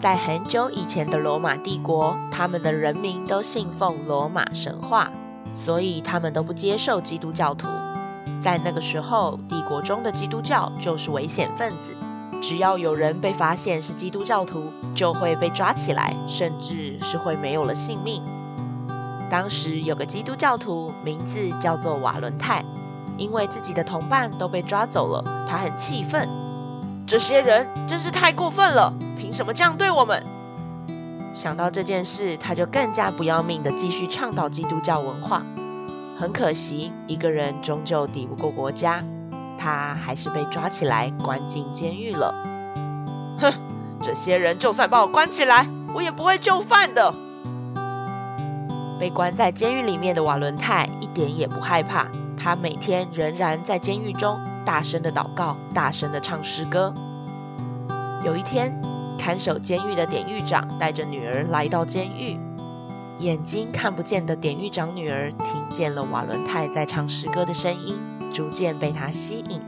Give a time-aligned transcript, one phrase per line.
[0.00, 5.10] 在很久以前的罗马帝国，他们的人民都信奉罗马神话，
[5.52, 7.66] 所以他们都不接受基督教徒。
[8.40, 11.96] 在那个时候，帝国中的基督教就是危险分子，
[12.40, 14.62] 只要有人被发现是基督教徒，
[14.94, 18.22] 就会被抓起来，甚至是会没有了性命。
[19.28, 22.64] 当时有个基督教徒，名字叫做瓦伦泰，
[23.16, 26.28] 因为自己的同伴都被抓走了，他很气愤。
[27.04, 28.92] 这些人真是太过分了！
[29.28, 30.24] 凭什么这样对我们？
[31.34, 35.44] 想到这件事，他就更加不要命地继续倡导基督教文化。
[36.18, 39.04] 很可惜，一个人终究抵不过国家，
[39.58, 42.34] 他还是被抓起来关进监狱了。
[43.38, 43.52] 哼，
[44.00, 47.14] 这些人就算把我关起来，我也不会就范的。
[48.98, 54.40] 被关在监狱里面的瓦伦泰一点也不害怕，他每天仍然在监狱中。
[54.64, 56.94] 大声的祷告，大声的唱诗歌。
[58.24, 58.74] 有一天，
[59.18, 62.38] 看守监狱的典狱长带着女儿来到监狱，
[63.18, 68.00] 眼睛看不见的典狱长女儿听见了瓦伦泰在唱诗歌的声音，
[68.32, 69.60] 逐渐被他吸引。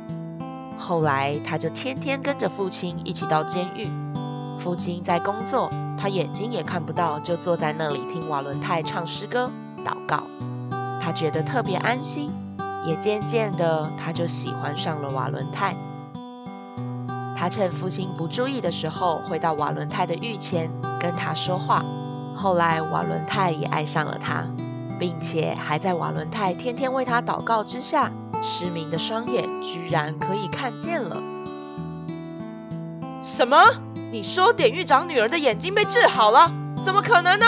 [0.79, 3.91] 后来，他就天天跟着父亲一起到监狱。
[4.59, 9.51] 父亲在工作，他眼睛也看不到，就坐在那里听瓦伦泰唱诗歌、
[9.85, 10.23] 祷告。
[11.01, 12.31] 他觉得特别安心。
[12.87, 15.77] 也渐渐的，他就喜欢上了瓦伦泰。
[17.41, 21.83] 他趁父亲不注意的时候，回到瓦伦泰的狱前跟他说话。
[22.37, 24.45] 后来，瓦伦泰也爱上了他，
[24.99, 31.17] 并且还在瓦伦泰天天为他祷告之下，失明的双眼居然可以看见了。
[33.23, 33.57] 什么？
[34.13, 36.53] 你说典狱长女儿的眼睛被治好了？
[36.85, 37.47] 怎么可能呢？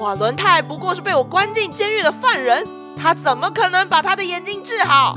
[0.00, 2.66] 瓦伦泰不过是被我关进监狱的犯人。
[3.00, 5.16] 他怎么可能把他的眼睛治好？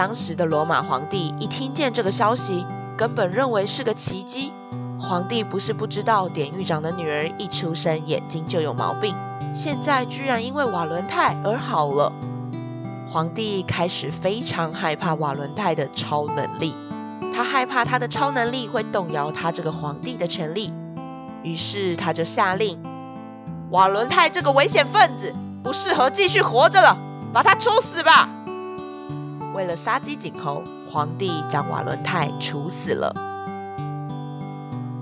[0.00, 2.64] 当时的罗马皇帝一听见这个消息，
[2.96, 4.50] 根本认为是个奇迹。
[4.98, 9.14] 皇帝不是不知道典狱长的女儿一出生眼睛就有毛病，
[9.54, 12.10] 现在居然因为瓦伦泰而好了。
[13.12, 16.74] 皇帝开始非常害怕瓦伦泰的超能力，
[17.34, 20.72] 他害怕他的超能力会动摇他这个皇帝的权力，
[21.42, 22.82] 于是他就下令：
[23.70, 25.34] 瓦伦泰这个危险分子。
[25.62, 26.96] 不适合继续活着了，
[27.34, 28.30] 把他处死吧！
[29.60, 33.14] 为了杀鸡儆猴，皇帝将瓦伦泰处死了。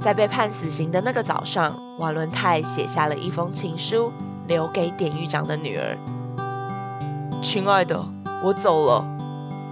[0.00, 4.12] 在被判死刑的那个早上，瓦伦泰写下了一封情书，
[4.48, 5.96] 留给典狱长的女儿
[7.40, 8.04] ：“亲爱的，
[8.42, 9.06] 我走了，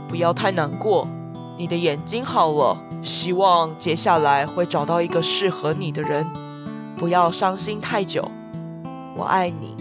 [0.07, 1.09] 不要太难过。
[1.57, 6.25] 你的眼睛好了，希望接下来会找到一个适合你的人。
[6.97, 8.31] 不要伤心太久，
[9.17, 9.75] 我爱你。”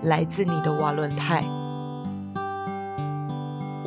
[0.00, 1.44] 来自你的瓦伦泰。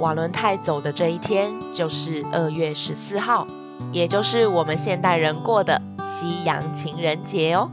[0.01, 3.45] 瓦伦泰走的这一天就是二月十四号，
[3.94, 7.69] 也就是我们现代人过的西洋情人节哦。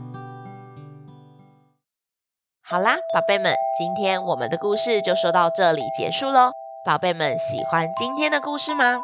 [2.61, 6.51] 好啦，宝贝们，今天我们的故事就说到这里结束喽。
[6.85, 8.99] 宝贝们喜欢今天的故事吗？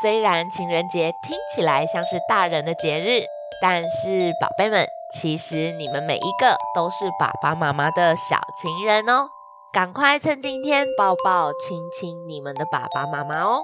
[0.00, 3.26] 虽然情人节听起来像是大人的节日，
[3.60, 4.88] 但是宝贝们。
[5.10, 9.30] 其实你们每一个都是爸爸妈妈的小情人哦，
[9.70, 13.60] 赶快趁今天抱抱亲亲你们的爸爸妈妈哦，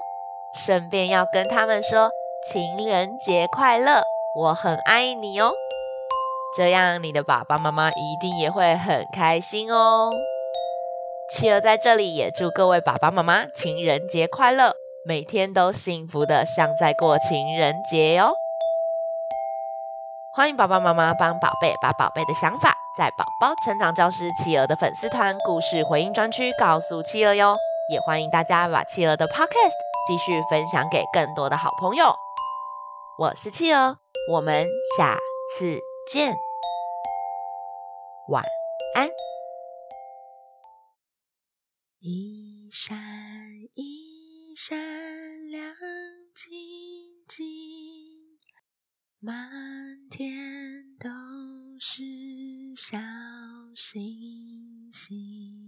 [0.53, 2.10] 顺便要跟他们说
[2.47, 4.04] 情人节快乐，
[4.37, 5.54] 我很爱你哦，
[6.54, 10.10] 这样你的爸爸妈妈一定也会很开心哦。
[11.31, 14.75] 企鹅在这里也祝各位爸爸妈妈情人节快乐，
[15.06, 18.34] 每天都幸福的像在过情人节哟。
[20.34, 27.56] 欢迎爸爸妈妈帮宝贝把宝贝的想法，在宝宝成长教室企鹅的粉丝团故事回应专区告诉企鹅哟。
[27.92, 29.74] 也欢迎大家把企鹅的 Podcast
[30.06, 32.14] 继续分享给更多的好朋友。
[33.18, 33.98] 我是企鹅，
[34.30, 35.18] 我们下
[35.58, 35.80] 次
[36.10, 36.34] 见，
[38.28, 38.42] 晚
[38.94, 39.10] 安。
[42.00, 42.96] 一闪
[43.74, 44.78] 一闪
[45.50, 45.74] 亮
[46.34, 46.48] 晶
[47.28, 47.44] 晶。
[49.20, 49.50] 满
[50.10, 50.30] 天
[50.98, 51.53] 都。
[52.76, 52.98] 小
[53.76, 54.03] 星
[54.91, 55.64] 星。